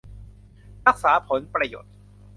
[0.87, 1.93] รักษาผลประโยชน์